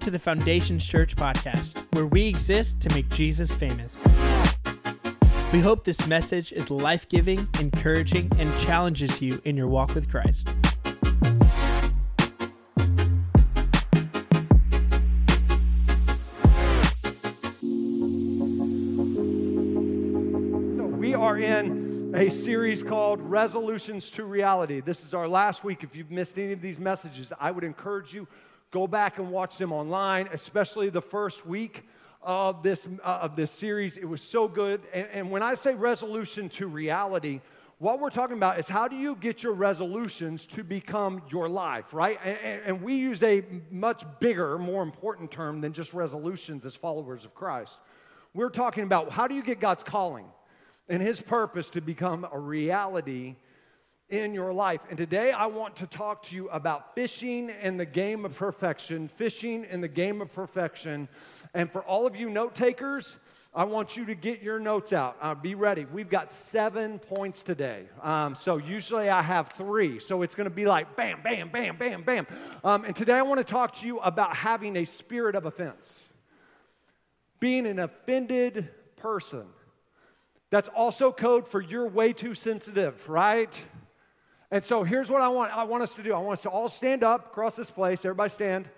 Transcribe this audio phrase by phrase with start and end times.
[0.00, 4.02] To the Foundations Church podcast, where we exist to make Jesus famous.
[5.52, 10.10] We hope this message is life giving, encouraging, and challenges you in your walk with
[10.10, 10.48] Christ.
[20.76, 24.80] So, we are in a series called Resolutions to Reality.
[24.80, 25.84] This is our last week.
[25.84, 28.26] If you've missed any of these messages, I would encourage you
[28.70, 31.86] go back and watch them online, especially the first week
[32.22, 33.96] of this uh, of this series.
[33.96, 34.82] It was so good.
[34.92, 37.40] And, and when I say resolution to reality,
[37.78, 41.94] what we're talking about is how do you get your resolutions to become your life,
[41.94, 42.18] right?
[42.22, 47.24] And, and we use a much bigger, more important term than just resolutions as followers
[47.24, 47.78] of Christ.
[48.34, 50.26] We're talking about how do you get God's calling
[50.90, 53.36] and His purpose to become a reality
[54.10, 54.80] in your life.
[54.88, 59.08] And today I want to talk to you about fishing in the game of perfection,
[59.08, 61.08] fishing in the game of perfection.
[61.54, 63.16] And for all of you note takers,
[63.54, 65.16] I want you to get your notes out.
[65.20, 65.84] Uh, be ready.
[65.84, 67.86] We've got seven points today.
[68.02, 69.98] Um, so usually I have three.
[70.00, 72.26] So it's going to be like bam, bam, bam, bam, bam.
[72.62, 76.08] Um, and today I want to talk to you about having a spirit of offense,
[77.38, 79.46] being an offended person.
[80.50, 83.56] That's also code for you're way too sensitive, right?
[84.50, 86.12] And so here's what I want I want us to do.
[86.12, 88.04] I want us to all stand up across this place.
[88.04, 88.68] Everybody stand.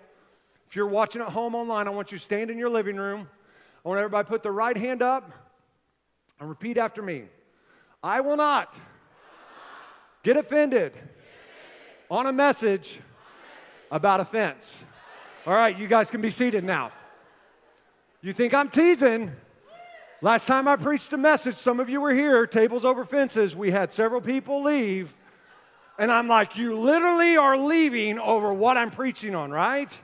[0.69, 3.27] If you're watching at home online, I want you to stand in your living room.
[3.85, 5.31] I want everybody to put their right hand up
[6.39, 7.25] and repeat after me.
[8.01, 8.75] I will not
[10.23, 10.93] get offended
[12.09, 12.99] on a message
[13.91, 14.77] about offense.
[15.45, 16.91] All right, you guys can be seated now.
[18.21, 19.31] You think I'm teasing?
[20.21, 23.55] Last time I preached a message, some of you were here, tables over fences.
[23.55, 25.13] We had several people leave.
[25.97, 29.95] And I'm like, you literally are leaving over what I'm preaching on, right?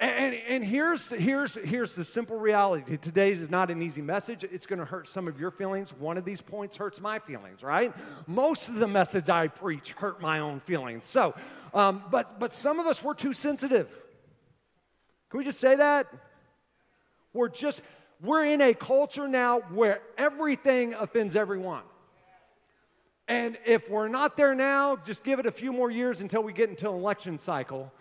[0.00, 2.96] And, and, and, here's, here's, here's the simple reality.
[2.96, 4.44] Today's is not an easy message.
[4.44, 5.92] It's going to hurt some of your feelings.
[5.92, 7.92] One of these points hurts my feelings, right?
[8.26, 11.06] Most of the message I preach hurt my own feelings.
[11.06, 11.34] So,
[11.74, 13.88] um, but, but some of us, we're too sensitive.
[15.28, 16.06] Can we just say that?
[17.34, 17.82] We're just,
[18.22, 21.82] we're in a culture now where everything offends everyone.
[23.30, 26.52] And if we're not there now, just give it a few more years until we
[26.52, 27.92] get into an election cycle.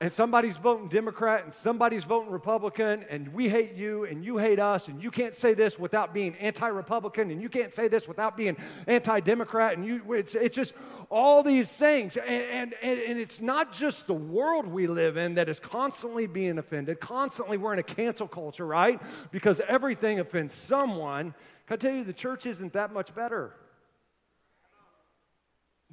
[0.00, 4.58] And somebody's voting Democrat and somebody's voting Republican, and we hate you and you hate
[4.58, 8.08] us, and you can't say this without being anti Republican, and you can't say this
[8.08, 8.56] without being
[8.88, 10.74] anti Democrat, and you, it's, it's just
[11.08, 12.16] all these things.
[12.16, 16.58] And, and, and it's not just the world we live in that is constantly being
[16.58, 19.00] offended, constantly we're in a cancel culture, right?
[19.30, 21.32] Because everything offends someone.
[21.68, 23.54] Can I tell you, the church isn't that much better.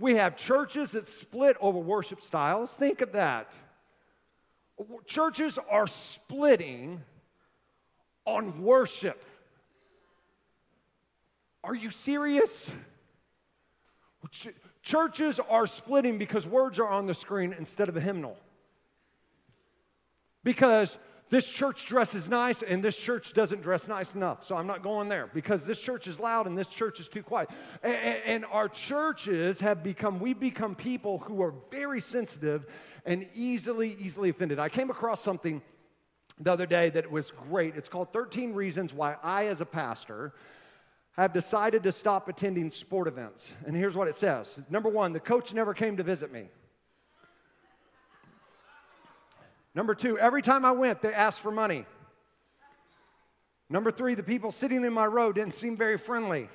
[0.01, 2.75] We have churches that split over worship styles.
[2.75, 3.53] Think of that.
[5.06, 7.03] Churches are splitting
[8.25, 9.23] on worship.
[11.63, 12.72] Are you serious?
[14.31, 14.47] Ch-
[14.81, 18.38] churches are splitting because words are on the screen instead of a hymnal.
[20.44, 20.97] Because
[21.31, 24.45] this church dresses nice and this church doesn't dress nice enough.
[24.45, 27.23] So I'm not going there because this church is loud and this church is too
[27.23, 27.49] quiet.
[27.81, 32.65] And, and, our churches have become—we've become people who are very sensitive
[33.05, 34.59] and easily, easily offended.
[34.59, 35.61] I came across something
[36.37, 37.77] the other day that was great.
[37.77, 40.33] It's called 13 Reasons Why I, as a pastor,
[41.13, 43.53] have decided to stop attending sport events.
[43.66, 46.49] And here's what it says Number one, the coach never came to visit me.
[49.73, 51.85] Number two, every time I went, they asked for money.
[53.70, 56.50] Number three, the people sitting in my row didn't seem very friendly.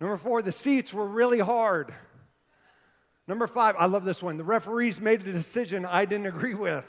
[0.00, 1.92] Number four, the seats were really hard.
[3.26, 4.36] Number five, I love this one.
[4.36, 6.84] The referees made a decision I didn't agree with.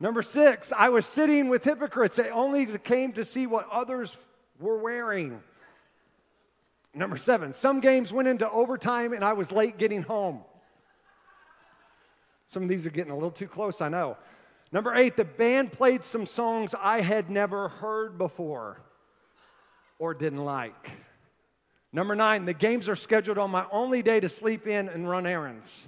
[0.00, 2.16] Number six, I was sitting with hypocrites.
[2.16, 4.14] They only came to see what others
[4.58, 5.40] were wearing.
[6.92, 10.40] Number seven, some games went into overtime and I was late getting home.
[12.46, 14.16] Some of these are getting a little too close, I know.
[14.72, 18.80] Number eight, the band played some songs I had never heard before
[19.98, 20.90] or didn't like.
[21.92, 25.26] Number nine, the games are scheduled on my only day to sleep in and run
[25.26, 25.86] errands.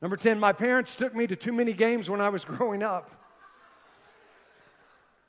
[0.00, 3.10] Number 10, my parents took me to too many games when I was growing up.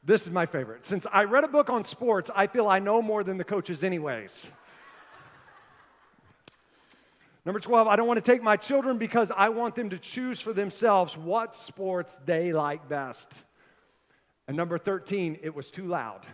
[0.04, 0.86] This is my favorite.
[0.86, 3.84] Since I read a book on sports, I feel I know more than the coaches,
[3.84, 4.48] anyways.
[7.46, 10.40] Number 12, I don't want to take my children because I want them to choose
[10.40, 13.34] for themselves what sports they like best.
[14.48, 16.26] And number 13, it was too loud.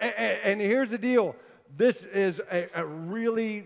[0.00, 1.36] And, here's the deal
[1.76, 3.64] this is a, a really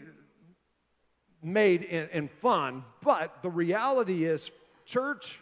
[1.43, 4.51] made in, in fun, but the reality is,
[4.85, 5.39] church,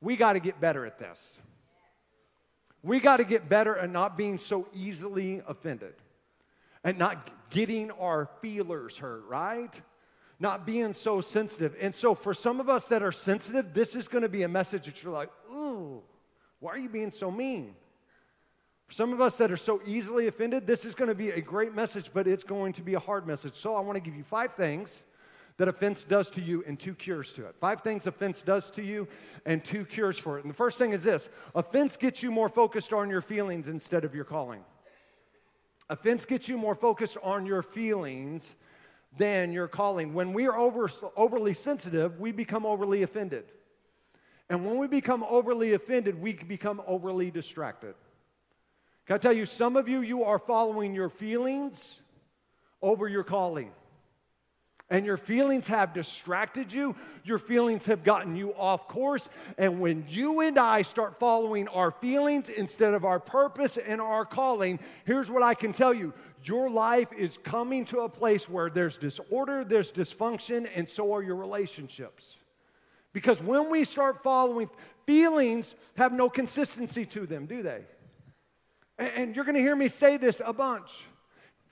[0.00, 1.40] we got to get better at this.
[2.82, 5.94] We got to get better at not being so easily offended
[6.84, 9.80] and not getting our feelers hurt, right?
[10.40, 11.76] Not being so sensitive.
[11.80, 14.48] And so, for some of us that are sensitive, this is going to be a
[14.48, 16.02] message that you're like, ooh,
[16.58, 17.74] why are you being so mean?
[18.88, 21.40] For some of us that are so easily offended, this is going to be a
[21.40, 23.54] great message, but it's going to be a hard message.
[23.54, 25.02] So, I want to give you five things
[25.58, 27.54] that offense does to you and two cures to it.
[27.60, 29.06] Five things offense does to you
[29.46, 30.44] and two cures for it.
[30.44, 34.04] And the first thing is this offense gets you more focused on your feelings instead
[34.04, 34.64] of your calling.
[35.88, 38.54] Offense gets you more focused on your feelings
[39.16, 40.14] than your calling.
[40.14, 43.44] When we are over, overly sensitive, we become overly offended.
[44.48, 47.94] And when we become overly offended, we become overly distracted.
[49.06, 52.00] Can I tell you, some of you, you are following your feelings
[52.80, 53.72] over your calling
[54.92, 56.94] and your feelings have distracted you,
[57.24, 59.30] your feelings have gotten you off course.
[59.56, 64.26] And when you and I start following our feelings instead of our purpose and our
[64.26, 66.12] calling, here's what I can tell you
[66.44, 71.22] your life is coming to a place where there's disorder, there's dysfunction, and so are
[71.22, 72.40] your relationships.
[73.14, 74.68] Because when we start following,
[75.06, 77.82] feelings have no consistency to them, do they?
[78.98, 81.02] And you're to hear me say this a bunch.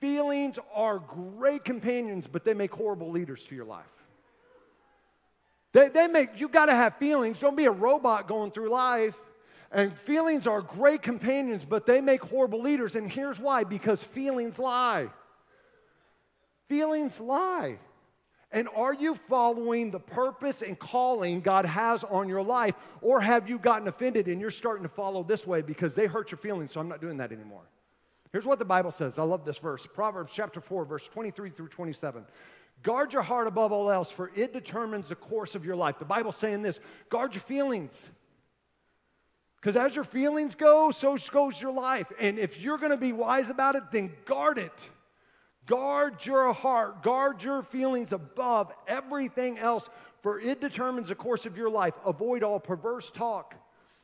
[0.00, 3.84] Feelings are great companions, but they make horrible leaders to your life.
[5.72, 7.38] They, they make, you got to have feelings.
[7.38, 9.16] Don't be a robot going through life.
[9.70, 12.96] And feelings are great companions, but they make horrible leaders.
[12.96, 15.08] And here's why because feelings lie.
[16.68, 17.78] Feelings lie.
[18.52, 22.74] And are you following the purpose and calling God has on your life?
[23.00, 26.32] Or have you gotten offended and you're starting to follow this way because they hurt
[26.32, 27.62] your feelings, so I'm not doing that anymore?
[28.32, 29.18] Here's what the Bible says.
[29.18, 32.24] I love this verse Proverbs chapter 4, verse 23 through 27.
[32.82, 35.98] Guard your heart above all else, for it determines the course of your life.
[35.98, 38.08] The Bible's saying this guard your feelings.
[39.60, 42.10] Because as your feelings go, so goes your life.
[42.18, 44.72] And if you're going to be wise about it, then guard it.
[45.66, 49.90] Guard your heart, guard your feelings above everything else,
[50.22, 51.92] for it determines the course of your life.
[52.06, 53.54] Avoid all perverse talk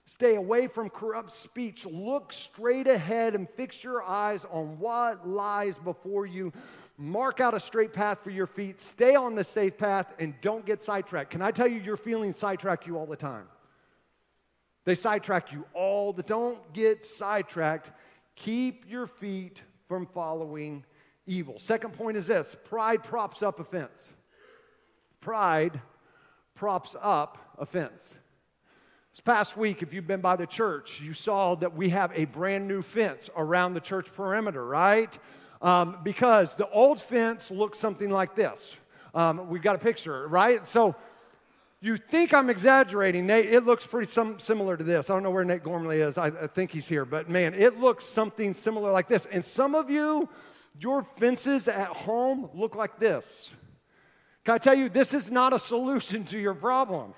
[0.08, 1.84] Stay away from corrupt speech.
[1.84, 6.52] Look straight ahead and fix your eyes on what lies before you.
[6.96, 8.80] Mark out a straight path for your feet.
[8.80, 11.30] Stay on the safe path and don't get sidetracked.
[11.30, 13.48] Can I tell you, your feelings sidetrack you all the time?
[14.84, 17.90] They sidetrack you all the don't get sidetracked.
[18.36, 20.84] Keep your feet from following
[21.26, 21.58] evil.
[21.58, 24.12] Second point is this pride props up offense.
[25.20, 25.80] Pride
[26.54, 28.14] props up offense.
[29.16, 32.26] This past week, if you've been by the church, you saw that we have a
[32.26, 35.18] brand new fence around the church perimeter, right?
[35.62, 38.74] Um, because the old fence looked something like this.
[39.14, 40.68] Um, we've got a picture, right?
[40.68, 40.96] So
[41.80, 43.46] you think I'm exaggerating, Nate.
[43.46, 45.08] It looks pretty some, similar to this.
[45.08, 46.18] I don't know where Nate Gormley is.
[46.18, 49.24] I, I think he's here, but man, it looks something similar like this.
[49.24, 50.28] And some of you,
[50.78, 53.50] your fences at home look like this.
[54.44, 57.14] Can I tell you, this is not a solution to your problem.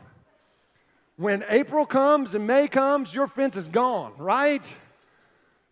[1.19, 4.73] When April comes and May comes, your fence is gone, right?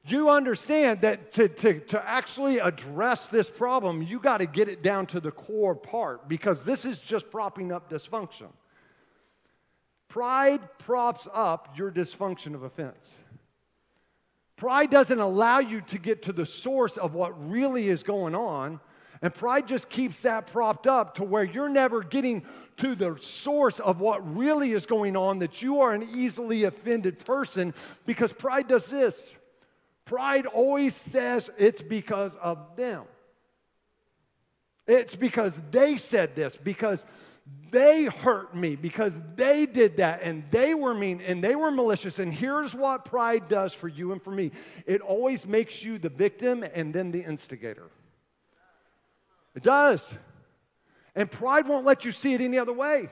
[0.05, 4.83] You understand that to, to, to actually address this problem, you got to get it
[4.83, 8.49] down to the core part because this is just propping up dysfunction.
[10.09, 13.15] Pride props up your dysfunction of offense.
[14.57, 18.81] Pride doesn't allow you to get to the source of what really is going on.
[19.23, 22.45] And pride just keeps that propped up to where you're never getting
[22.79, 27.25] to the source of what really is going on, that you are an easily offended
[27.25, 27.73] person,
[28.05, 29.33] because pride does this.
[30.05, 33.05] Pride always says it's because of them.
[34.87, 37.05] It's because they said this, because
[37.71, 42.19] they hurt me, because they did that, and they were mean, and they were malicious.
[42.19, 44.53] And here's what pride does for you and for me
[44.87, 47.91] it always makes you the victim and then the instigator.
[49.57, 50.13] It does.
[51.15, 53.09] And pride won't let you see it any other way.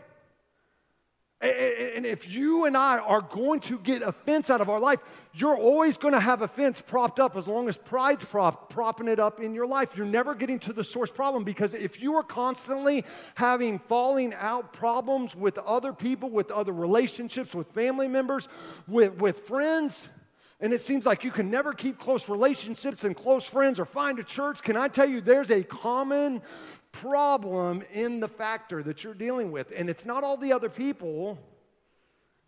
[1.41, 5.01] And if you and I are going to get offense out of our life,
[5.35, 9.19] you're always going to have offense propped up as long as pride's prop, propping it
[9.19, 9.95] up in your life.
[9.95, 14.73] You're never getting to the source problem because if you are constantly having falling out
[14.73, 18.49] problems with other people, with other relationships, with family members,
[18.87, 20.09] with, with friends,
[20.65, 24.19] and it seems like you can never keep close relationships and close friends or find
[24.19, 26.41] a church, can I tell you there's a common
[26.91, 29.75] problem in the factor that you're dealing with.
[29.77, 31.39] And it's not all the other people,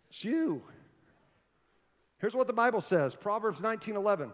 [0.09, 0.63] it's you.
[2.17, 4.33] Here's what the Bible says Proverbs 19 11.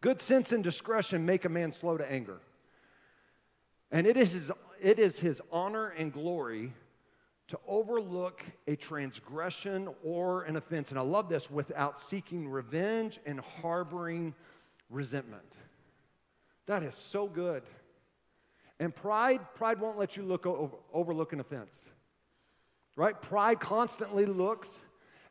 [0.00, 2.40] Good sense and discretion make a man slow to anger.
[3.92, 4.50] And it is his,
[4.82, 6.72] it is his honor and glory
[7.48, 10.90] to overlook a transgression or an offense.
[10.90, 14.34] And I love this without seeking revenge and harboring
[14.90, 15.56] resentment.
[16.66, 17.62] That is so good.
[18.78, 21.88] And pride, pride won't let you look over, overlook an offense.
[22.96, 23.20] Right?
[23.20, 24.78] Pride constantly looks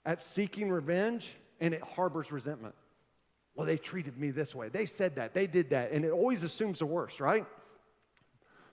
[0.05, 2.75] at seeking revenge and it harbors resentment.
[3.55, 4.69] Well, they treated me this way.
[4.69, 5.33] They said that.
[5.33, 5.91] They did that.
[5.91, 7.45] And it always assumes the worst, right?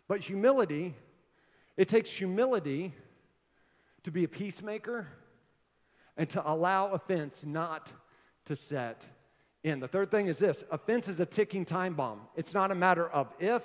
[0.08, 0.94] But humility,
[1.76, 2.94] it takes humility
[4.04, 5.08] to be a peacemaker
[6.16, 7.90] and to allow offense not
[8.46, 9.04] to set
[9.62, 9.80] in.
[9.80, 12.20] The third thing is this offense is a ticking time bomb.
[12.36, 13.62] It's not a matter of if,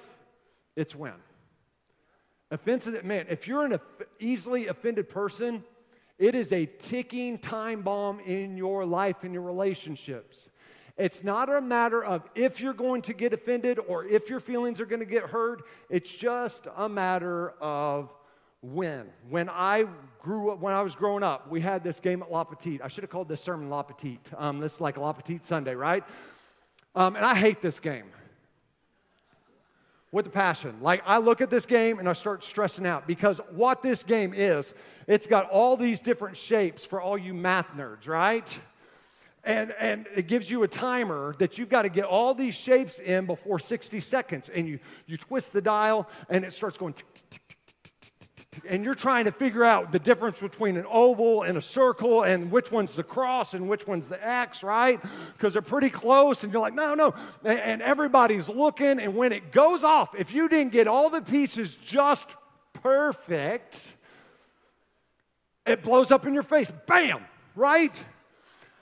[0.75, 1.13] it's when.
[2.51, 3.79] Offensive, man, if you're an
[4.19, 5.63] easily offended person,
[6.17, 10.49] it is a ticking time bomb in your life, in your relationships.
[10.97, 14.81] It's not a matter of if you're going to get offended or if your feelings
[14.81, 15.63] are going to get hurt.
[15.89, 18.13] It's just a matter of
[18.61, 19.05] when.
[19.29, 19.85] When I
[20.21, 22.81] grew up, when I was growing up, we had this game at La Petite.
[22.83, 24.25] I should have called this sermon La Petite.
[24.37, 26.03] Um, this is like La Petite Sunday, right?
[26.95, 28.05] Um, and I hate this game
[30.11, 30.75] with a passion.
[30.81, 34.33] Like I look at this game and I start stressing out because what this game
[34.35, 34.73] is,
[35.07, 38.57] it's got all these different shapes for all you math nerds, right?
[39.43, 42.99] And, and it gives you a timer that you've got to get all these shapes
[42.99, 44.49] in before 60 seconds.
[44.49, 47.41] And you, you twist the dial and it starts going tick, tick, tick,
[48.67, 52.51] and you're trying to figure out the difference between an oval and a circle and
[52.51, 54.99] which one's the cross and which one's the X, right?
[55.33, 57.13] Because they're pretty close, and you're like, no, no.
[57.43, 61.75] And, everybody's looking, and when it goes off, if you didn't get all the pieces
[61.75, 62.35] just
[62.73, 63.87] perfect,
[65.65, 66.71] it blows up in your face.
[66.87, 67.23] Bam,
[67.55, 67.95] right?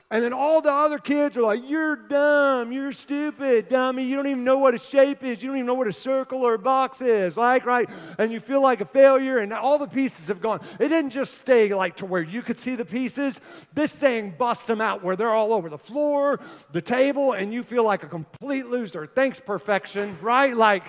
[0.09, 4.27] And then all the other kids are like, You're dumb, you're stupid, dummy, you don't
[4.27, 6.59] even know what a shape is, you don't even know what a circle or a
[6.59, 7.89] box is, like, right?
[8.17, 10.61] And you feel like a failure, and all the pieces have gone.
[10.79, 13.41] It didn't just stay like to where you could see the pieces.
[13.73, 16.39] This thing busts them out where they're all over the floor,
[16.71, 19.07] the table, and you feel like a complete loser.
[19.07, 20.55] Thanks, perfection, right?
[20.55, 20.85] Like,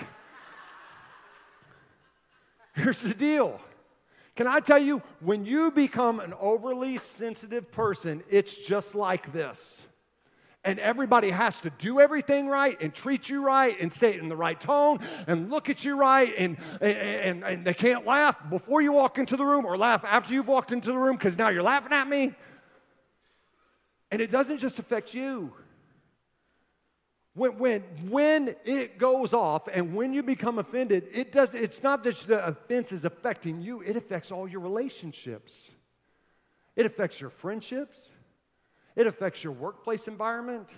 [2.75, 3.61] here's the deal
[4.39, 9.83] can I tell you, when you become an overly sensitive person, it's just like this.
[10.63, 14.29] And everybody has to do everything right and treat you right and say it in
[14.29, 16.33] the right tone and look at you right.
[16.39, 20.33] And, and, and they can't laugh before you walk into the room or laugh after
[20.33, 22.33] you've walked into the room because now you're laughing at me.
[24.13, 25.53] And it doesn't just affect you.
[27.39, 32.03] When, when, when it goes off and when you become offended, it does, it's not
[32.03, 35.71] that the offense is affecting you, it affects all your relationships.
[36.75, 38.11] It affects your friendships.
[38.97, 40.69] It affects your workplace environment.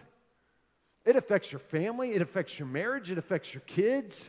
[1.07, 2.11] It affects your family.
[2.11, 3.11] It affects your marriage.
[3.11, 4.23] It affects your kids.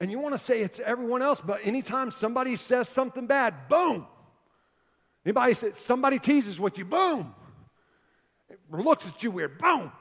[0.00, 4.04] And you want to say it's everyone else, but anytime somebody says something bad, boom.
[5.24, 7.36] Anybody says somebody teases with you, boom.
[8.72, 9.92] looks at you weird, boom.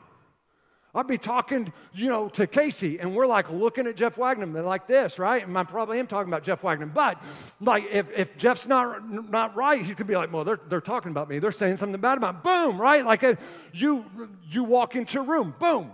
[0.96, 4.88] I'd be talking, you know, to Casey, and we're like looking at Jeff Wagner like
[4.88, 5.46] this, right?
[5.46, 7.22] And I probably am talking about Jeff Wagner, but
[7.62, 11.12] like if, if Jeff's not not right, he could be like, well, they're, they're talking
[11.12, 11.38] about me.
[11.38, 12.42] They're saying something bad about me.
[12.44, 13.06] Boom, right?
[13.06, 13.36] Like uh,
[13.72, 14.04] you
[14.50, 15.92] you walk into a room, boom,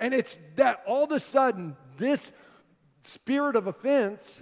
[0.00, 2.32] and it's that all of a sudden this
[3.04, 4.40] spirit of offense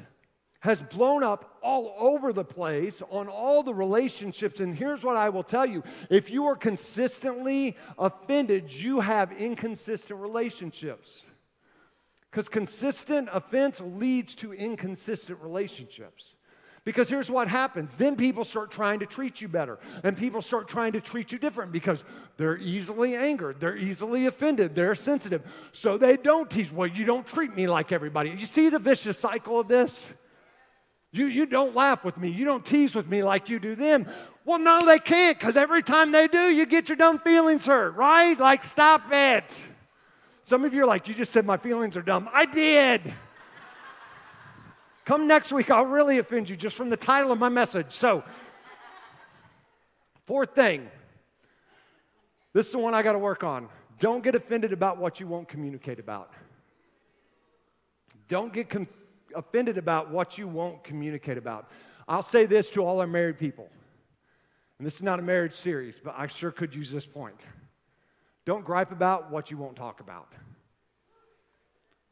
[0.60, 4.60] has blown up all over the place on all the relationships.
[4.60, 10.18] And here's what I will tell you if you are consistently offended, you have inconsistent
[10.18, 11.26] relationships.
[12.30, 16.34] Because consistent offense leads to inconsistent relationships.
[16.84, 20.68] Because here's what happens then people start trying to treat you better, and people start
[20.68, 22.02] trying to treat you different because
[22.36, 25.42] they're easily angered, they're easily offended, they're sensitive.
[25.72, 28.30] So they don't teach, well, you don't treat me like everybody.
[28.30, 30.12] You see the vicious cycle of this?
[31.18, 32.28] You, you don't laugh with me.
[32.28, 34.06] You don't tease with me like you do them.
[34.44, 37.96] Well, no, they can't because every time they do, you get your dumb feelings hurt,
[37.96, 38.38] right?
[38.38, 39.52] Like, stop it.
[40.44, 42.28] Some of you are like, you just said my feelings are dumb.
[42.32, 43.12] I did.
[45.04, 47.92] Come next week, I'll really offend you just from the title of my message.
[47.92, 48.22] So,
[50.28, 50.86] Fourth thing,
[52.52, 53.70] this is the one I got to work on.
[53.98, 56.30] Don't get offended about what you won't communicate about.
[58.28, 58.86] Don't get com-
[59.34, 61.70] offended about what you won't communicate about.
[62.06, 63.68] I'll say this to all our married people,
[64.78, 67.44] and this is not a marriage series, but I sure could use this point.
[68.44, 70.32] Don't gripe about what you won't talk about.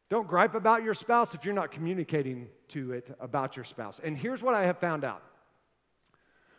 [0.08, 4.00] Don't gripe about your spouse if you're not communicating to it about your spouse.
[4.04, 5.22] And here's what I have found out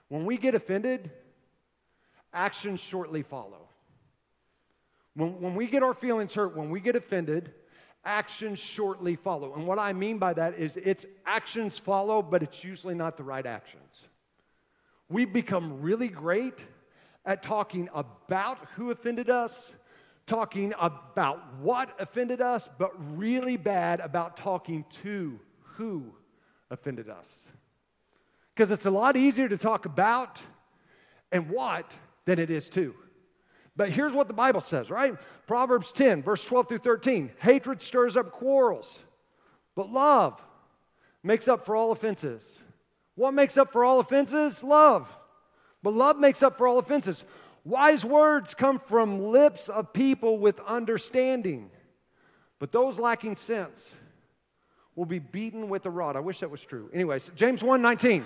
[0.09, 1.11] when we get offended,
[2.33, 3.69] actions shortly follow.
[5.13, 7.53] When, when we get our feelings hurt, when we get offended,
[8.07, 9.53] actions shortly follow.
[9.53, 13.23] And what I mean by that is it's actions follow, but it's usually not the
[13.23, 14.03] right actions.
[15.09, 16.65] We become really great
[17.25, 19.73] at talking about who offended us,
[20.25, 25.39] talking about what offended us, but really bad about talking to
[25.75, 26.13] who
[26.71, 27.47] offended us.
[28.55, 30.39] Because it's a lot easier to talk about
[31.31, 31.93] and what
[32.25, 32.95] than it is to.
[33.77, 35.15] But here's what the Bible says, right?
[35.45, 37.31] Proverbs 10, verse 12 through 13.
[37.39, 38.99] Hatred stirs up quarrels,
[39.75, 40.43] but love
[41.21, 42.59] makes up for all offenses.
[43.13, 44.63] What makes up for all offenses?
[44.63, 45.15] Love.
[45.83, 47.23] But love makes up for all offenses.
[47.63, 51.69] Wise words come from lips of people with understanding,
[52.57, 53.93] but those lacking sense
[54.95, 56.15] will be beaten with a rod.
[56.15, 56.89] I wish that was true.
[56.91, 58.25] Anyways, James 1 19.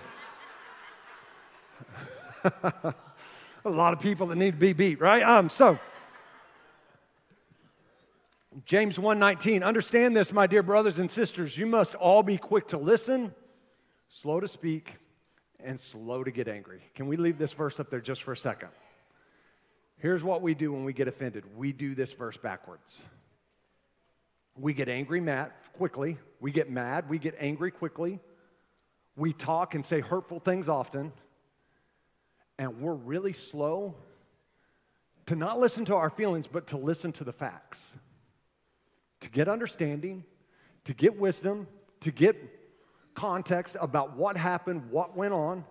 [3.66, 5.24] a lot of people that need to be beat, right?
[5.24, 5.80] Um, so
[8.66, 12.78] James 1:19 Understand this my dear brothers and sisters you must all be quick to
[12.78, 13.34] listen
[14.10, 14.98] slow to speak
[15.64, 16.82] and slow to get angry.
[16.96, 18.70] Can we leave this verse up there just for a second?
[19.98, 21.44] Here's what we do when we get offended.
[21.56, 23.02] We do this verse backwards.
[24.58, 28.20] We get angry mad quickly, we get mad, we get angry quickly.
[29.16, 31.12] We talk and say hurtful things often
[32.62, 33.96] and we're really slow
[35.26, 37.96] to not listen to our feelings, but to listen to the facts,
[39.22, 40.24] to get understanding,
[40.86, 41.66] to get wisdom,
[42.02, 42.38] to get
[43.16, 45.66] context about what happened, what went on,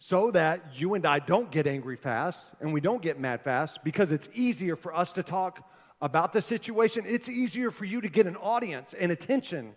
[0.00, 3.82] so that you and I don't get angry fast and we don't get mad fast
[3.82, 5.66] because it's easier for us to talk
[6.02, 7.04] about the situation.
[7.06, 9.74] It's easier for you to get an audience and attention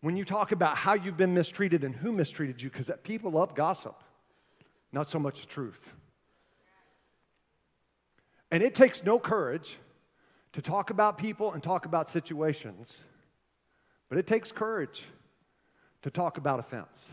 [0.00, 3.54] when you talk about how you've been mistreated and who mistreated you because people love
[3.54, 4.02] gossip
[4.92, 5.92] not so much the truth.
[8.50, 9.78] And it takes no courage
[10.52, 13.00] to talk about people and talk about situations,
[14.08, 15.04] but it takes courage
[16.02, 17.10] to talk about offense,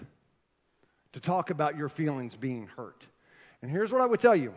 [1.13, 3.05] to talk about your feelings being hurt.
[3.61, 4.55] And here's what I would tell you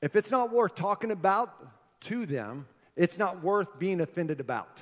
[0.00, 1.54] if it's not worth talking about
[2.02, 4.80] to them, it's not worth being offended about.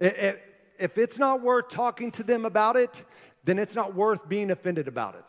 [0.00, 3.04] If it's not worth talking to them about it,
[3.44, 5.24] then it's not worth being offended about it.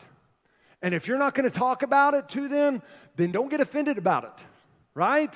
[0.82, 2.82] And if you're not going to talk about it to them,
[3.16, 4.44] then don't get offended about it,
[4.94, 5.34] right?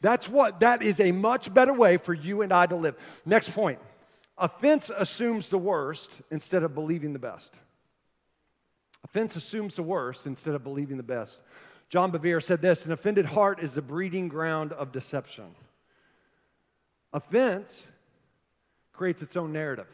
[0.00, 2.96] That's what, that is a much better way for you and I to live.
[3.24, 3.78] Next point
[4.36, 7.58] offense assumes the worst instead of believing the best.
[9.04, 11.38] Offense assumes the worst instead of believing the best.
[11.88, 15.54] John Bevere said this an offended heart is the breeding ground of deception.
[17.12, 17.86] Offense
[18.92, 19.88] creates its own narrative.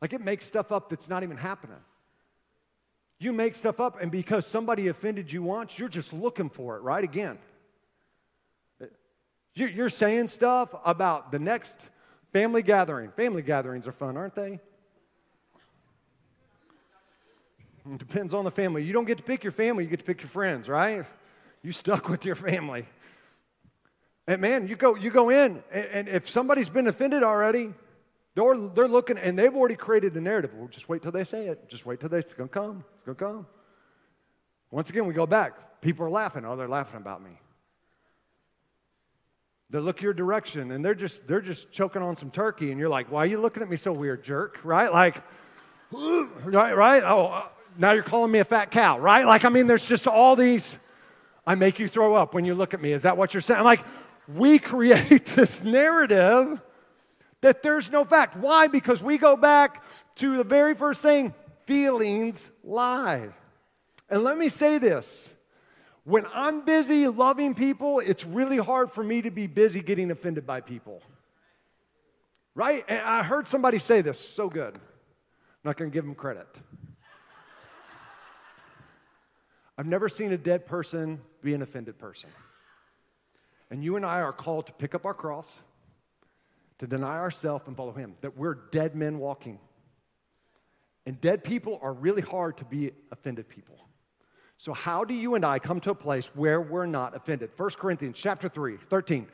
[0.00, 1.76] Like it makes stuff up that's not even happening.
[3.18, 6.80] You make stuff up, and because somebody offended you once, you're just looking for it,
[6.80, 7.04] right?
[7.04, 7.38] Again.
[9.54, 11.76] You're saying stuff about the next
[12.32, 13.10] family gathering.
[13.10, 14.58] Family gatherings are fun, aren't they?
[17.90, 18.84] It depends on the family.
[18.84, 21.04] You don't get to pick your family, you get to pick your friends, right?
[21.62, 22.86] You stuck with your family.
[24.26, 27.74] And man, you go, you go in, and, if somebody's been offended already,
[28.34, 30.52] they're, they're looking, and they've already created a narrative.
[30.54, 31.68] Well, just wait till they say it.
[31.68, 32.84] Just wait till they, it's going to come.
[32.94, 33.46] It's going to come.
[34.70, 35.80] Once again, we go back.
[35.80, 36.44] People are laughing.
[36.44, 37.30] Oh, they're laughing about me.
[39.70, 42.88] They look your direction, and they're just, they're just choking on some turkey, and you're
[42.88, 44.58] like, why are you looking at me so weird, jerk?
[44.64, 44.92] Right?
[44.92, 45.22] Like,
[45.92, 46.76] right?
[46.76, 47.02] right?
[47.04, 47.44] Oh, uh,
[47.78, 49.24] now you're calling me a fat cow, right?
[49.26, 50.76] Like, I mean, there's just all these,
[51.46, 52.92] I make you throw up when you look at me.
[52.92, 53.58] Is that what you're saying?
[53.58, 53.84] I'm like,
[54.28, 56.60] we create this narrative
[57.40, 58.36] that there's no fact.
[58.36, 58.66] Why?
[58.66, 59.82] Because we go back
[60.16, 61.34] to the very first thing
[61.66, 63.28] feelings lie.
[64.08, 65.28] And let me say this
[66.04, 70.46] when I'm busy loving people, it's really hard for me to be busy getting offended
[70.46, 71.02] by people.
[72.54, 72.84] Right?
[72.88, 74.74] And I heard somebody say this so good.
[74.74, 74.82] I'm
[75.64, 76.48] not going to give them credit.
[79.78, 82.28] I've never seen a dead person be an offended person.
[83.70, 85.60] And you and I are called to pick up our cross
[86.80, 89.58] to deny ourselves and follow him, that we're dead men walking.
[91.04, 93.78] And dead people are really hard to be offended people.
[94.56, 97.50] So, how do you and I come to a place where we're not offended?
[97.56, 99.26] 1 Corinthians chapter 3, 13,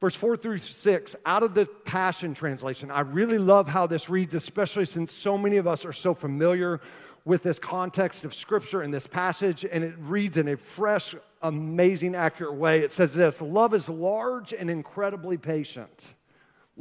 [0.00, 2.90] verse 4 through 6, out of the Passion Translation.
[2.90, 6.80] I really love how this reads, especially since so many of us are so familiar
[7.26, 12.14] with this context of Scripture and this passage, and it reads in a fresh, amazing,
[12.14, 12.80] accurate way.
[12.80, 16.14] It says this Love is large and incredibly patient.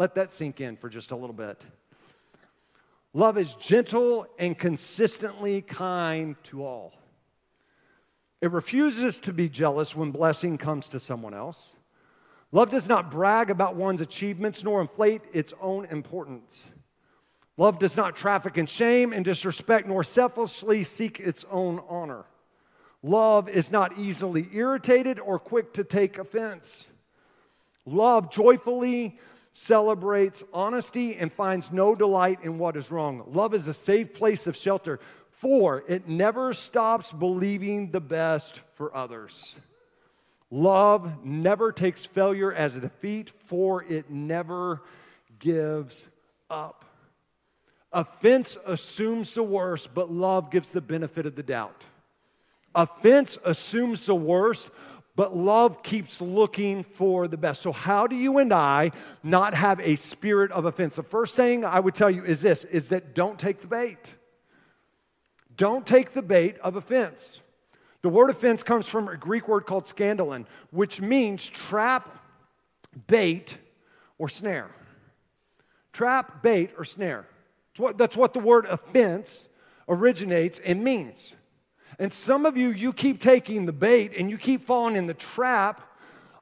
[0.01, 1.63] Let that sink in for just a little bit.
[3.13, 6.93] Love is gentle and consistently kind to all.
[8.41, 11.75] It refuses to be jealous when blessing comes to someone else.
[12.51, 16.71] Love does not brag about one's achievements nor inflate its own importance.
[17.55, 22.25] Love does not traffic in shame and disrespect nor selfishly seek its own honor.
[23.03, 26.87] Love is not easily irritated or quick to take offense.
[27.85, 29.19] Love joyfully
[29.53, 33.23] celebrates honesty and finds no delight in what is wrong.
[33.27, 38.95] Love is a safe place of shelter, for it never stops believing the best for
[38.95, 39.55] others.
[40.49, 44.81] Love never takes failure as a defeat, for it never
[45.39, 46.05] gives
[46.49, 46.85] up.
[47.93, 51.85] Offense assumes the worst, but love gives the benefit of the doubt.
[52.73, 54.69] Offense assumes the worst,
[55.21, 57.61] but love keeps looking for the best.
[57.61, 58.89] So, how do you and I
[59.21, 60.95] not have a spirit of offense?
[60.95, 64.15] The first thing I would tell you is this is that don't take the bait.
[65.55, 67.39] Don't take the bait of offense.
[68.01, 72.09] The word offense comes from a Greek word called scandalon, which means trap,
[73.05, 73.59] bait,
[74.17, 74.71] or snare.
[75.93, 77.27] Trap, bait, or snare.
[77.73, 79.49] That's what, that's what the word offense
[79.87, 81.35] originates and means.
[82.01, 85.13] And some of you, you keep taking the bait and you keep falling in the
[85.13, 85.87] trap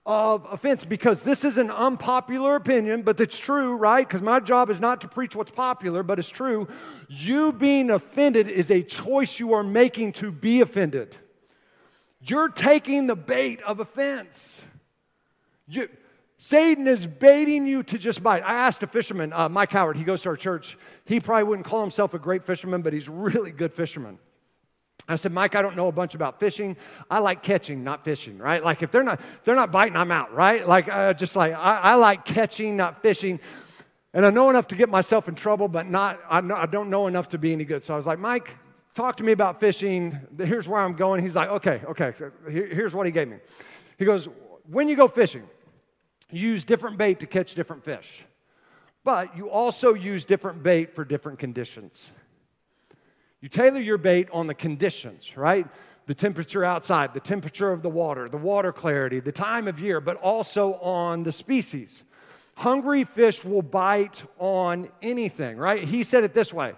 [0.06, 4.08] of offense because this is an unpopular opinion, but it's true, right?
[4.08, 6.70] Because my job is not to preach what's popular, but it's true.
[7.10, 11.18] You being offended is a choice you are making to be offended.
[12.22, 14.62] You're taking the bait of offense.
[15.68, 15.90] You,
[16.38, 18.44] Satan is baiting you to just bite.
[18.44, 20.78] I asked a fisherman, uh, Mike Howard, he goes to our church.
[21.04, 24.20] He probably wouldn't call himself a great fisherman, but he's really good fisherman.
[25.10, 26.78] I said, Mike, I don't know a bunch about fishing.
[27.10, 28.64] I like catching, not fishing, right?
[28.64, 30.68] Like if they're not, they're not biting, I'm out, right?
[30.68, 33.40] Like uh, just like I, I, like catching, not fishing.
[34.14, 36.92] And I know enough to get myself in trouble, but not I, know, I don't
[36.92, 37.84] know enough to be any good.
[37.84, 38.56] So I was like, Mike,
[38.94, 40.16] talk to me about fishing.
[40.38, 41.24] Here's where I'm going.
[41.24, 42.14] He's like, okay, okay.
[42.16, 43.38] So here, here's what he gave me.
[43.98, 44.30] He goes,
[44.70, 45.44] when you go fishing,
[46.32, 48.24] you use different bait to catch different fish,
[49.04, 52.12] but you also use different bait for different conditions.
[53.42, 55.66] You tailor your bait on the conditions, right?
[56.08, 60.02] The temperature outside, the temperature of the water, the water clarity, the time of year,
[60.02, 62.04] but also on the species.
[62.56, 65.82] Hungry fish will bite on anything, right?
[65.82, 66.74] He said it this way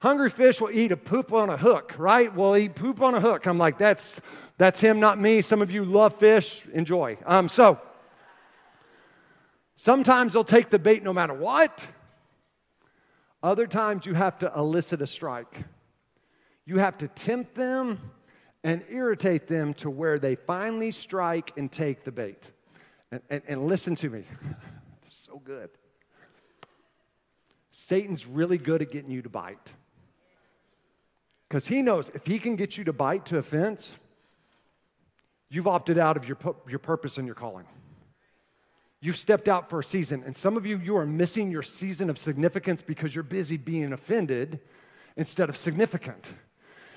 [0.00, 2.34] Hungry fish will eat a poop on a hook, right?
[2.34, 3.46] Will eat poop on a hook.
[3.46, 4.20] I'm like, that's,
[4.56, 5.40] that's him, not me.
[5.40, 6.64] Some of you love fish.
[6.72, 7.18] Enjoy.
[7.26, 7.80] Um, so,
[9.74, 11.86] sometimes they'll take the bait no matter what.
[13.42, 15.64] Other times you have to elicit a strike.
[16.66, 18.00] You have to tempt them
[18.64, 22.50] and irritate them to where they finally strike and take the bait.
[23.12, 24.24] And, and, and listen to me.
[25.04, 25.70] so good.
[27.70, 29.72] Satan's really good at getting you to bite.
[31.48, 33.94] Because he knows if he can get you to bite to offense,
[35.48, 36.36] you've opted out of your,
[36.68, 37.66] your purpose and your calling.
[39.00, 40.24] You've stepped out for a season.
[40.26, 43.92] And some of you, you are missing your season of significance because you're busy being
[43.92, 44.58] offended
[45.16, 46.26] instead of significant.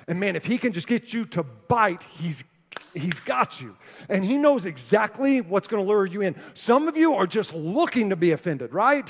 [0.10, 2.43] And man, if he can just get you to bite, he's
[2.95, 3.78] he's got you.
[4.10, 6.36] And he knows exactly what's going to lure you in.
[6.56, 9.08] Some of you are just looking to be offended, right?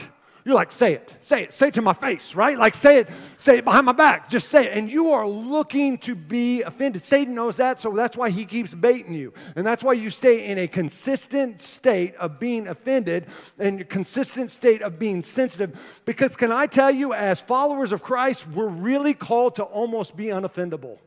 [0.49, 2.57] You're like, say it, say it, say it to my face, right?
[2.57, 4.75] Like, say it, say it behind my back, just say it.
[4.75, 7.05] And you are looking to be offended.
[7.05, 9.31] Satan knows that, so that's why he keeps baiting you.
[9.55, 13.27] And that's why you stay in a consistent state of being offended
[13.59, 15.79] and a consistent state of being sensitive.
[16.03, 20.29] Because, can I tell you, as followers of Christ, we're really called to almost be
[20.29, 20.97] unoffendable.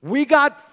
[0.00, 0.64] We got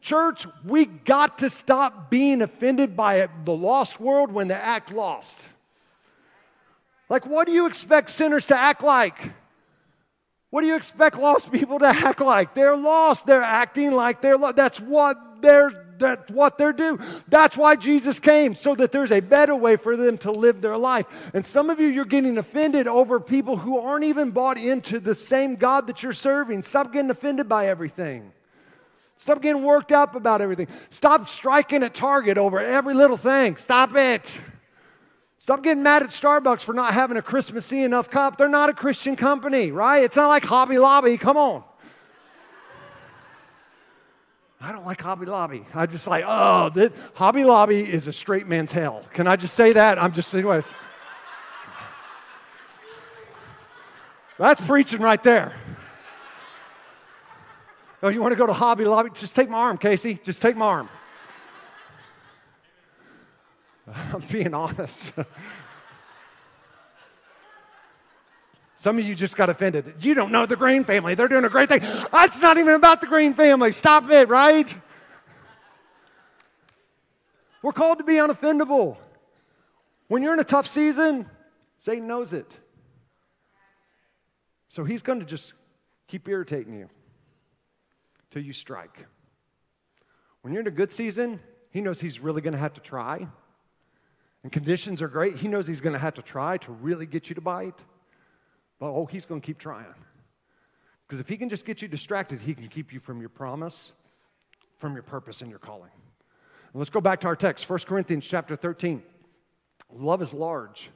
[0.00, 5.40] Church, we got to stop being offended by the lost world when they act lost.
[7.10, 9.32] Like, what do you expect sinners to act like?
[10.50, 12.54] What do you expect lost people to act like?
[12.54, 13.26] They're lost.
[13.26, 14.56] They're acting like they're lost.
[14.56, 16.98] That's what they're that's what they're due.
[17.28, 20.78] That's why Jesus came, so that there's a better way for them to live their
[20.78, 21.30] life.
[21.34, 25.14] And some of you, you're getting offended over people who aren't even bought into the
[25.14, 26.62] same God that you're serving.
[26.62, 28.32] Stop getting offended by everything.
[29.16, 30.68] Stop getting worked up about everything.
[30.88, 33.58] Stop striking at target over every little thing.
[33.58, 34.40] Stop it.
[35.40, 38.36] Stop getting mad at Starbucks for not having a Christmassy enough cup.
[38.36, 40.04] They're not a Christian company, right?
[40.04, 41.16] It's not like Hobby Lobby.
[41.16, 41.64] Come on.
[44.60, 45.64] I don't like Hobby Lobby.
[45.74, 49.02] I'm just like, oh, that, Hobby Lobby is a straight man's hell.
[49.14, 49.98] Can I just say that?
[49.98, 50.74] I'm just, anyways.
[54.38, 55.54] That's preaching right there.
[58.02, 59.08] Oh, you want to go to Hobby Lobby?
[59.14, 60.20] Just take my arm, Casey.
[60.22, 60.90] Just take my arm.
[64.12, 65.12] I'm being honest.
[68.76, 69.94] Some of you just got offended.
[70.00, 71.14] You don't know the Green family.
[71.14, 71.80] They're doing a great thing.
[72.12, 73.72] That's not even about the Green family.
[73.72, 74.74] Stop it, right?
[77.62, 78.96] We're called to be unoffendable.
[80.08, 81.28] When you're in a tough season,
[81.78, 82.50] Satan knows it.
[84.68, 85.52] So he's going to just
[86.08, 86.88] keep irritating you
[88.30, 89.06] till you strike.
[90.40, 93.28] When you're in a good season, he knows he's really going to have to try.
[94.42, 95.36] And conditions are great.
[95.36, 97.78] He knows he's going to have to try to really get you to bite.
[98.78, 99.94] But oh, he's going to keep trying.
[101.06, 103.92] Because if he can just get you distracted, he can keep you from your promise,
[104.78, 105.90] from your purpose and your calling.
[106.72, 109.02] And let's go back to our text, 1 Corinthians chapter 13.
[109.92, 110.90] Love is large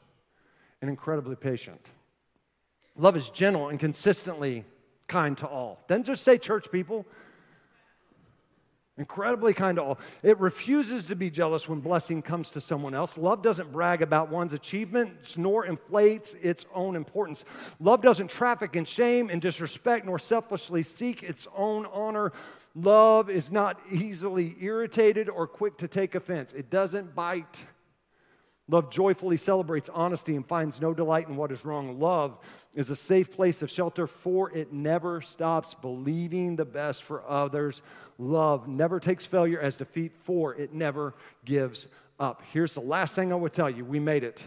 [0.80, 1.84] and incredibly patient.
[2.96, 4.64] Love is gentle and consistently
[5.08, 5.80] kind to all.
[5.88, 7.04] Then just say church people.
[8.96, 9.98] Incredibly kind to all.
[10.22, 13.18] It refuses to be jealous when blessing comes to someone else.
[13.18, 17.44] Love doesn't brag about one's achievements nor inflates its own importance.
[17.80, 22.32] Love doesn't traffic in shame and disrespect nor selfishly seek its own honor.
[22.76, 26.52] Love is not easily irritated or quick to take offense.
[26.52, 27.66] It doesn't bite.
[28.66, 32.00] Love joyfully celebrates honesty and finds no delight in what is wrong.
[32.00, 32.38] Love
[32.74, 37.82] is a safe place of shelter, for it never stops believing the best for others.
[38.18, 41.88] Love never takes failure as defeat, for it never gives
[42.20, 42.42] up.
[42.52, 44.42] Here's the last thing I would tell you we made it.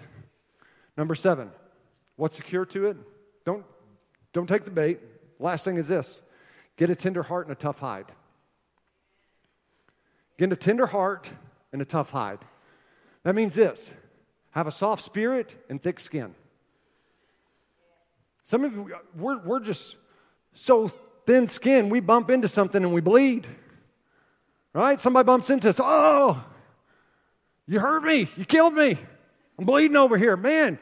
[0.95, 1.51] Number seven,
[2.15, 2.97] what's secure to it?
[3.45, 3.65] Don't,
[4.34, 4.99] don't take the bait.
[5.39, 6.21] Last thing is this
[6.77, 8.12] get a tender heart and a tough hide.
[10.38, 11.30] Get a tender heart
[11.73, 12.39] and a tough hide.
[13.23, 13.91] That means this
[14.51, 16.34] have a soft spirit and thick skin.
[18.43, 19.97] Some of you, we're, we're just
[20.53, 20.91] so
[21.28, 23.46] thin skin, we bump into something and we bleed.
[24.74, 25.00] Right?
[25.00, 25.80] Somebody bumps into us.
[25.84, 26.44] Oh,
[27.68, 28.30] you hurt me.
[28.38, 28.98] You killed me.
[29.60, 30.38] I'm bleeding over here.
[30.38, 30.80] Man,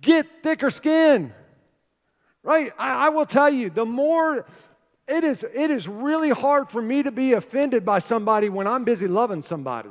[0.00, 1.32] get thicker skin.
[2.42, 2.72] Right?
[2.78, 4.46] I, I will tell you, the more
[5.06, 8.84] it is, it is really hard for me to be offended by somebody when I'm
[8.84, 9.90] busy loving somebody.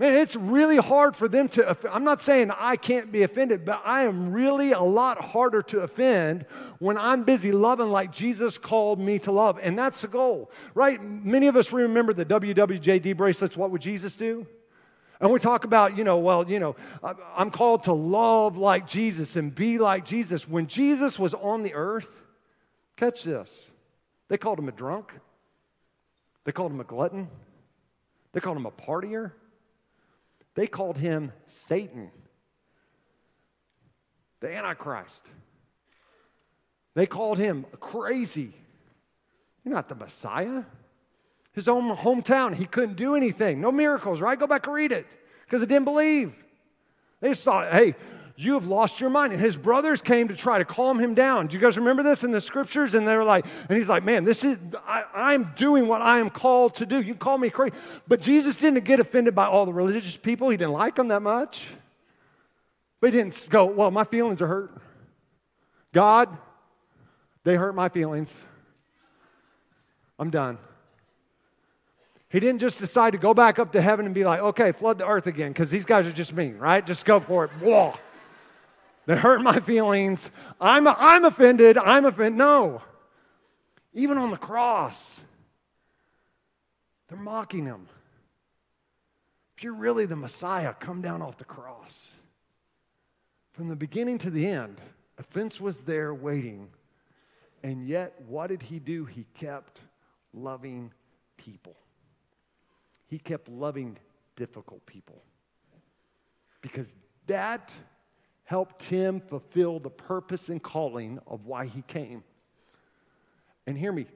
[0.00, 1.76] Man, it's really hard for them to.
[1.94, 5.80] I'm not saying I can't be offended, but I am really a lot harder to
[5.80, 6.46] offend
[6.80, 9.60] when I'm busy loving like Jesus called me to love.
[9.62, 11.00] And that's the goal, right?
[11.00, 13.56] Many of us remember the WWJD bracelets.
[13.56, 14.48] What would Jesus do?
[15.20, 16.74] And we talk about, you know, well, you know,
[17.36, 20.48] I'm called to love like Jesus and be like Jesus.
[20.48, 22.10] When Jesus was on the earth,
[22.96, 23.70] catch this,
[24.26, 25.12] they called him a drunk,
[26.42, 27.28] they called him a glutton,
[28.32, 29.30] they called him a partier.
[30.54, 32.10] They called him Satan,
[34.40, 35.26] the Antichrist.
[36.94, 38.54] They called him crazy.
[39.64, 40.62] You're not the Messiah.
[41.52, 43.60] His own hometown, he couldn't do anything.
[43.60, 44.38] No miracles, right?
[44.38, 45.06] Go back and read it
[45.44, 46.34] because they didn't believe.
[47.20, 47.94] They just thought, hey,
[48.36, 49.32] you have lost your mind.
[49.32, 51.46] And his brothers came to try to calm him down.
[51.46, 52.94] Do you guys remember this in the scriptures?
[52.94, 56.18] And they were like, and he's like, man, this is, I, am doing what I
[56.18, 57.00] am called to do.
[57.00, 57.74] You call me crazy.
[58.08, 60.48] But Jesus didn't get offended by all the religious people.
[60.48, 61.66] He didn't like them that much.
[63.00, 64.72] But he didn't go, well, my feelings are hurt.
[65.92, 66.36] God,
[67.44, 68.34] they hurt my feelings.
[70.18, 70.58] I'm done.
[72.30, 74.98] He didn't just decide to go back up to heaven and be like, okay, flood
[74.98, 76.84] the earth again, because these guys are just mean, right?
[76.84, 77.50] Just go for it.
[77.60, 77.94] Whoa
[79.06, 80.30] that hurt my feelings.
[80.60, 81.78] I'm, I'm offended.
[81.78, 82.38] I'm offended.
[82.38, 82.82] No.
[83.92, 85.20] Even on the cross,
[87.08, 87.88] they're mocking him.
[89.56, 92.14] If you're really the Messiah, come down off the cross.
[93.52, 94.80] From the beginning to the end,
[95.16, 96.70] offense was there waiting.
[97.62, 99.04] And yet, what did he do?
[99.04, 99.80] He kept
[100.32, 100.92] loving
[101.36, 101.76] people.
[103.06, 103.96] He kept loving
[104.34, 105.22] difficult people.
[106.60, 106.94] Because
[107.26, 107.70] that
[108.44, 112.22] helped him fulfill the purpose and calling of why he came.
[113.66, 114.06] And hear me,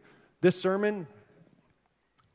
[0.40, 1.06] this sermon,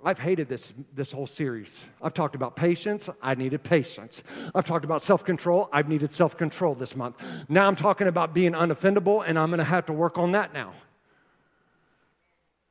[0.03, 1.83] I've hated this, this whole series.
[2.01, 3.09] I've talked about patience.
[3.21, 4.23] I needed patience.
[4.53, 5.69] I've talked about self control.
[5.71, 7.23] I've needed self control this month.
[7.47, 10.73] Now I'm talking about being unoffendable, and I'm to have to work on that now.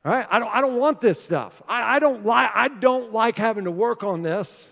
[0.05, 0.27] All right?
[0.29, 1.61] I don't, I don't want this stuff.
[1.67, 4.67] I, I, don't like, I don't like having to work on this,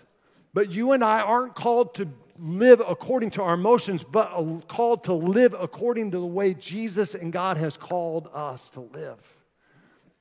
[0.52, 2.08] but you and I aren't called to
[2.42, 4.32] live according to our emotions, but
[4.66, 9.18] called to live according to the way Jesus and God has called us to live.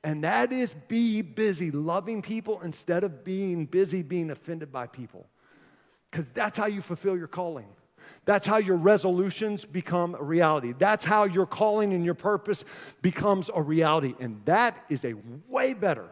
[0.03, 5.27] And that is be busy loving people instead of being busy being offended by people.
[6.09, 7.67] Because that's how you fulfill your calling.
[8.25, 10.73] That's how your resolutions become a reality.
[10.77, 12.65] That's how your calling and your purpose
[13.01, 14.13] becomes a reality.
[14.19, 15.15] And that is a
[15.47, 16.07] way better,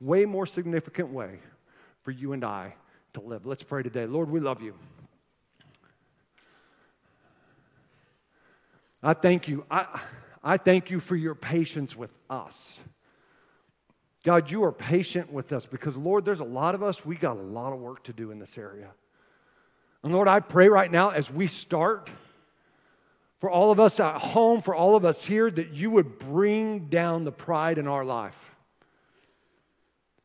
[0.00, 1.40] way more significant way
[2.02, 2.74] for you and I
[3.14, 3.44] to live.
[3.44, 4.06] Let's pray today.
[4.06, 4.74] Lord, we love you.
[9.02, 9.64] I thank you.
[9.70, 10.00] I,
[10.42, 12.80] I thank you for your patience with us.
[14.24, 17.36] God, you are patient with us because, Lord, there's a lot of us, we got
[17.36, 18.90] a lot of work to do in this area.
[20.02, 22.10] And Lord, I pray right now as we start,
[23.40, 26.86] for all of us at home, for all of us here, that you would bring
[26.86, 28.56] down the pride in our life.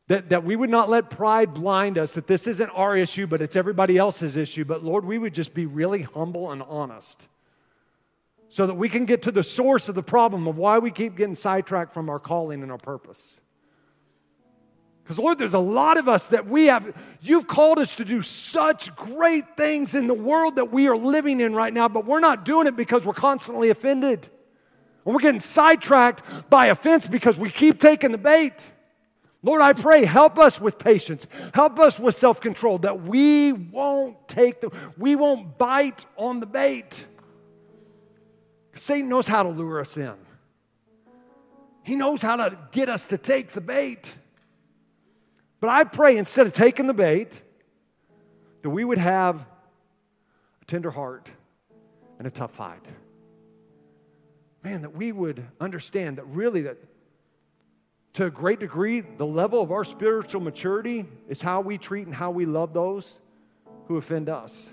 [0.08, 3.40] That, that we would not let pride blind us, that this isn't our issue, but
[3.40, 4.64] it's everybody else's issue.
[4.64, 7.28] But Lord, we would just be really humble and honest
[8.54, 11.16] so that we can get to the source of the problem of why we keep
[11.16, 13.40] getting sidetracked from our calling and our purpose.
[15.02, 18.22] Because, Lord, there's a lot of us that we have, you've called us to do
[18.22, 22.20] such great things in the world that we are living in right now, but we're
[22.20, 24.28] not doing it because we're constantly offended.
[25.04, 28.52] And we're getting sidetracked by offense because we keep taking the bait.
[29.42, 31.26] Lord, I pray, help us with patience.
[31.52, 36.46] Help us with self control that we won't take the, we won't bite on the
[36.46, 37.04] bait.
[38.74, 40.14] Satan knows how to lure us in,
[41.82, 44.12] he knows how to get us to take the bait.
[45.60, 47.40] But I pray instead of taking the bait,
[48.62, 49.46] that we would have
[50.60, 51.30] a tender heart
[52.18, 52.86] and a tough hide.
[54.62, 56.78] Man, that we would understand that really that
[58.14, 62.14] to a great degree, the level of our spiritual maturity is how we treat and
[62.14, 63.20] how we love those
[63.86, 64.70] who offend us.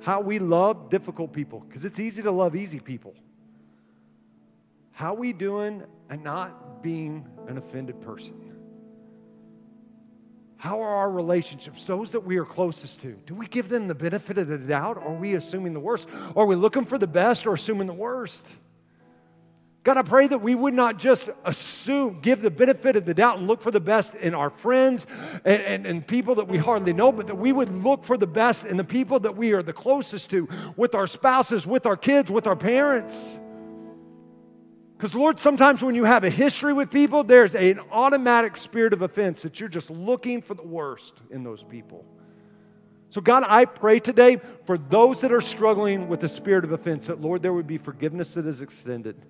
[0.00, 3.14] How we love difficult people, because it's easy to love easy people.
[4.92, 8.34] How we doing and not being an offended person?
[10.56, 13.12] How are our relationships, those that we are closest to?
[13.26, 14.96] Do we give them the benefit of the doubt?
[14.96, 16.08] Or are we assuming the worst?
[16.34, 18.48] Or are we looking for the best or assuming the worst?
[19.84, 23.38] God, I pray that we would not just assume, give the benefit of the doubt
[23.38, 25.06] and look for the best in our friends
[25.44, 28.26] and, and, and, people that we hardly know, but that we would look for the
[28.26, 31.96] best in the people that we are the closest to, with our spouses, with our
[31.96, 33.38] kids, with our parents.
[34.96, 39.02] Because, Lord, sometimes when you have a history with people, there's an automatic spirit of
[39.02, 42.04] offense that you're just looking for the worst in those people.
[43.10, 47.06] So, God, I pray today for those that are struggling with the spirit of offense
[47.06, 49.24] that, Lord, there would be forgiveness that is extended.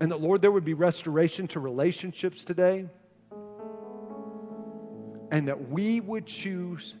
[0.00, 2.88] And that, Lord, there would be restoration to relationships today.
[5.30, 6.94] And that we would choose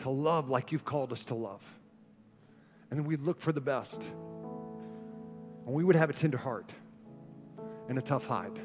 [0.00, 1.62] to love like you've called us to love.
[2.90, 4.02] And we'd look for the best
[5.68, 6.72] and we would have a tender heart
[7.90, 8.58] and a tough hide.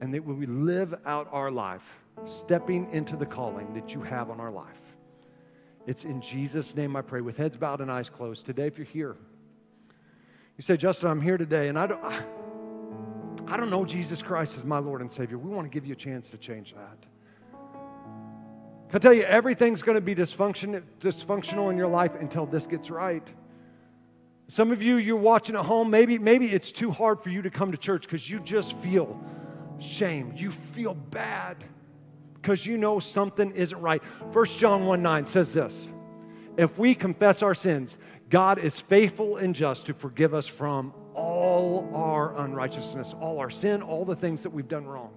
[0.00, 4.40] And that we live out our life, stepping into the calling that you have on
[4.40, 4.80] our life.
[5.86, 8.44] It's in Jesus' name I pray, with heads bowed and eyes closed.
[8.44, 9.16] Today, if you're here,
[10.56, 12.24] you say, Justin, I'm here today, and I don't, I
[13.56, 15.38] don't know Jesus Christ as my Lord and Savior.
[15.38, 17.06] We want to give you a chance to change that.
[18.92, 22.90] I tell you, everything's going to be dysfunction, dysfunctional in your life until this gets
[22.90, 23.26] right.
[24.48, 27.50] Some of you, you're watching at home, maybe, maybe it's too hard for you to
[27.50, 29.20] come to church because you just feel
[29.78, 30.32] shame.
[30.36, 31.56] You feel bad
[32.34, 34.02] because you know something isn't right.
[34.02, 35.88] 1 John 1 9 says this
[36.56, 37.96] If we confess our sins,
[38.28, 43.82] God is faithful and just to forgive us from all our unrighteousness, all our sin,
[43.82, 45.12] all the things that we've done wrong.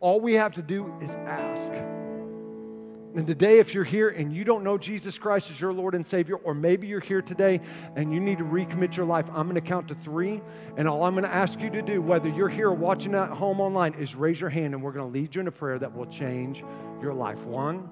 [0.00, 1.72] All we have to do is ask.
[1.72, 6.06] And today, if you're here and you don't know Jesus Christ as your Lord and
[6.06, 7.60] Savior, or maybe you're here today
[7.96, 10.42] and you need to recommit your life, I'm going to count to three.
[10.76, 13.30] And all I'm going to ask you to do, whether you're here or watching at
[13.30, 15.78] home online, is raise your hand and we're going to lead you in a prayer
[15.78, 16.62] that will change
[17.00, 17.44] your life.
[17.46, 17.88] One,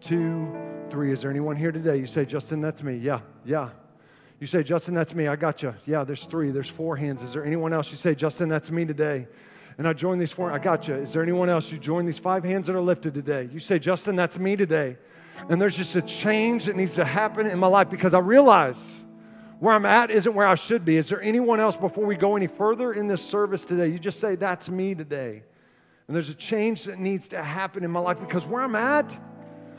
[0.00, 0.48] two,
[0.90, 1.12] three.
[1.12, 1.98] Is there anyone here today?
[1.98, 2.96] You say, Justin, that's me.
[2.96, 3.70] Yeah, yeah.
[4.40, 5.28] You say, Justin, that's me.
[5.28, 5.74] I got you.
[5.86, 6.50] Yeah, there's three.
[6.50, 7.22] There's four hands.
[7.22, 7.90] Is there anyone else?
[7.90, 9.26] You say, Justin, that's me today
[9.78, 10.50] and I join these four.
[10.52, 10.94] I got you.
[10.94, 11.70] Is there anyone else?
[11.70, 13.48] You join these five hands that are lifted today.
[13.52, 14.96] You say, Justin, that's me today.
[15.50, 19.04] And there's just a change that needs to happen in my life because I realize
[19.58, 20.96] where I'm at isn't where I should be.
[20.96, 23.88] Is there anyone else before we go any further in this service today?
[23.88, 25.42] You just say, That's me today.
[26.06, 29.18] And there's a change that needs to happen in my life because where I'm at,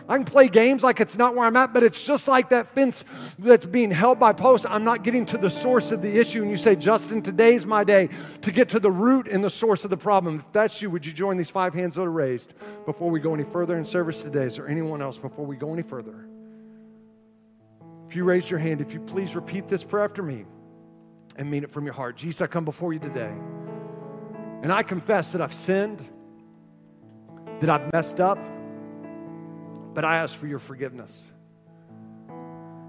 [0.09, 2.73] I can play games like it's not where I'm at, but it's just like that
[2.73, 3.03] fence
[3.37, 4.65] that's being held by posts.
[4.69, 6.41] I'm not getting to the source of the issue.
[6.41, 8.09] And you say, Justin, today's my day
[8.43, 10.39] to get to the root and the source of the problem.
[10.39, 12.53] If that's you, would you join these five hands that are raised
[12.85, 14.45] before we go any further in service today?
[14.45, 16.27] Is there anyone else before we go any further?
[18.07, 20.45] If you raise your hand, if you please repeat this prayer after me
[21.35, 22.15] and mean it from your heart.
[22.15, 23.33] Jesus, I come before you today.
[24.63, 26.01] And I confess that I've sinned,
[27.59, 28.39] that I've messed up,
[29.97, 31.25] but I ask for your forgiveness.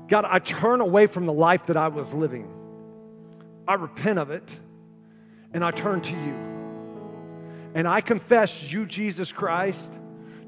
[0.08, 2.52] God, I turn away from the life that I was living.
[3.66, 4.46] I repent of it,
[5.54, 6.34] and I turn to you.
[7.74, 9.90] And I confess you, Jesus Christ,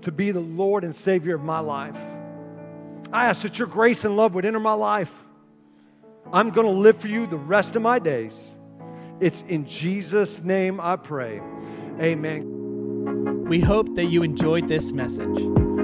[0.03, 1.97] to be the Lord and Savior of my life.
[3.11, 5.19] I ask that your grace and love would enter my life.
[6.31, 8.55] I'm going to live for you the rest of my days.
[9.19, 11.41] It's in Jesus' name I pray.
[11.99, 13.47] Amen.
[13.49, 15.70] We hope that you enjoyed this message.